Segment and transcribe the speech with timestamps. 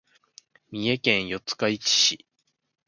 [0.71, 2.25] 三重県四日市市